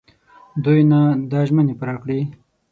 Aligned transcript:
دوی 0.63 0.81
نه 0.91 0.99
دا 1.31 1.39
ژمني 1.47 1.73
پوره 1.79 1.95
کړي. 2.01 2.19